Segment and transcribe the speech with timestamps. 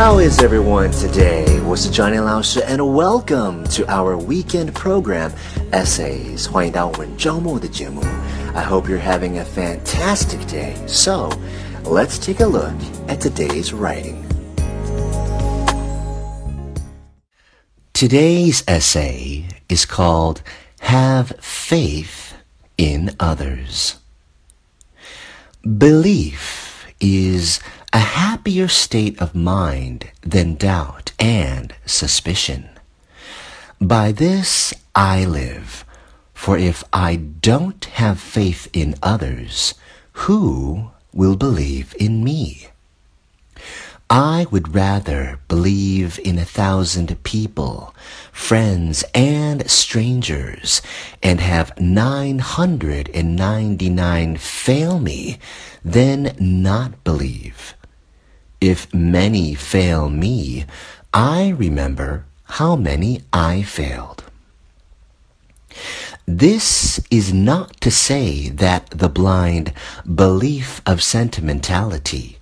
[0.00, 1.62] How is everyone today?
[1.66, 5.30] 我是 Johnny 老师 and welcome to our weekend program
[5.72, 6.50] Essays.
[6.50, 8.02] 欢迎到我们周末的节目。
[8.54, 10.74] I hope you're having a fantastic day.
[10.86, 11.30] So,
[11.84, 12.74] let's take a look
[13.08, 14.24] at today's writing.
[17.92, 20.42] Today's essay is called
[20.80, 22.34] Have Faith
[22.76, 24.00] in Others.
[25.65, 27.59] Belief is
[27.91, 32.69] a happier state of mind than doubt and suspicion.
[33.81, 35.83] By this I live,
[36.35, 39.73] for if I don't have faith in others,
[40.29, 42.67] who will believe in me?
[44.09, 47.95] I would rather believe in a thousand people,
[48.31, 50.81] friends and strangers,
[51.23, 55.39] and have 999 fail me
[55.83, 57.73] than not believe.
[58.61, 60.65] If many fail me,
[61.11, 64.23] I remember how many I failed.
[66.27, 69.73] This is not to say that the blind
[70.13, 72.37] belief of sentimentality,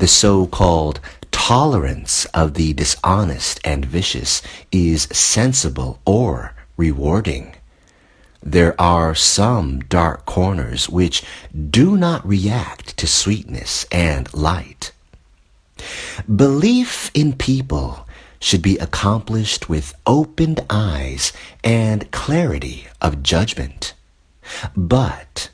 [0.00, 0.98] the so-called
[1.30, 4.40] tolerance of the dishonest and vicious
[4.72, 7.54] is sensible or rewarding.
[8.42, 11.22] There are some dark corners which
[11.70, 14.92] do not react to sweetness and light.
[16.34, 18.08] Belief in people
[18.40, 23.92] should be accomplished with opened eyes and clarity of judgment.
[24.74, 25.49] But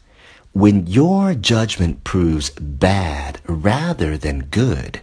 [0.57, 5.03] when your judgment proves bad rather than good,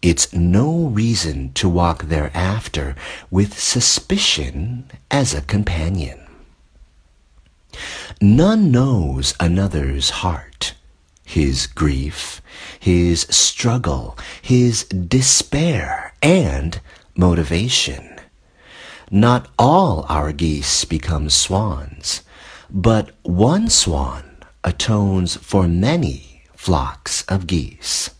[0.00, 2.94] it's no reason to walk thereafter
[3.28, 6.20] with suspicion as a companion.
[8.20, 10.74] None knows another's heart
[11.24, 12.40] his grief,
[12.78, 16.80] his struggle, his despair, and
[17.16, 18.20] motivation.
[19.10, 22.22] Not all our geese become swans,
[22.70, 24.33] but one swan
[24.64, 28.10] atones for many flocks of geese.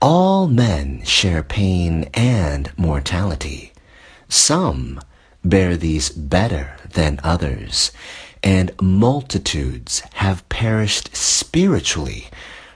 [0.00, 3.72] All men share pain and mortality.
[4.28, 5.00] Some
[5.42, 7.90] bear these better than others,
[8.42, 12.28] and multitudes have perished spiritually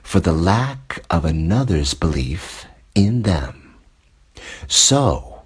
[0.03, 2.65] for the lack of another's belief
[2.95, 3.75] in them.
[4.67, 5.43] So,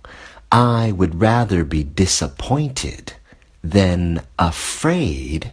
[0.53, 3.15] I would rather be disappointed
[3.63, 5.53] than afraid